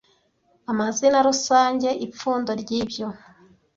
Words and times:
Amazina 0.71 1.17
rusange- 1.27 1.87
ipfundo 2.05 2.51
ryibyo 2.61 3.07